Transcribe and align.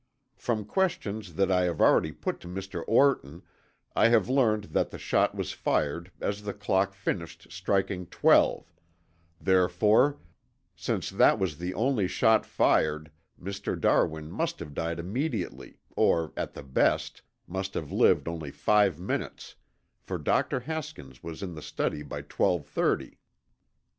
From 0.35 0.65
questions 0.65 1.35
that 1.35 1.51
I 1.51 1.65
have 1.65 1.79
already 1.79 2.11
put 2.11 2.39
to 2.39 2.47
Mr. 2.47 2.83
Orton 2.87 3.43
I 3.95 4.07
have 4.07 4.27
learned 4.27 4.63
that 4.73 4.89
the 4.89 4.97
shot 4.97 5.35
was 5.35 5.51
fired 5.51 6.11
as 6.19 6.41
the 6.41 6.55
clock 6.55 6.95
finished 6.95 7.51
striking 7.51 8.07
twelve, 8.07 8.73
therefore 9.39 10.17
since 10.75 11.11
that 11.11 11.37
was 11.37 11.59
the 11.59 11.75
only 11.75 12.07
shot 12.07 12.47
fired 12.47 13.11
Mr. 13.39 13.79
Darwin 13.79 14.31
must 14.31 14.57
have 14.57 14.73
died 14.73 14.97
immediately, 14.97 15.77
or 15.95 16.33
at 16.35 16.55
the 16.55 16.63
best, 16.63 17.21
must 17.45 17.75
have 17.75 17.91
lived 17.91 18.27
only 18.27 18.49
five 18.49 18.99
minutes, 18.99 19.53
for 20.01 20.17
Dr. 20.17 20.61
Haskins 20.61 21.21
was 21.21 21.43
in 21.43 21.53
the 21.53 21.61
study 21.61 22.01
by 22.01 22.23
twelve 22.23 22.65
thirty." 22.65 23.19